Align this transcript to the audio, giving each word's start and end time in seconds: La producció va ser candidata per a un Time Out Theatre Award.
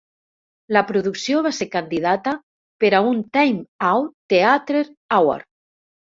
La 0.75 0.81
producció 0.91 1.41
va 1.47 1.49
ser 1.57 1.67
candidata 1.75 2.33
per 2.83 2.89
a 2.99 3.01
un 3.09 3.19
Time 3.37 3.59
Out 3.89 4.09
Theatre 4.35 4.81
Award. 5.19 5.47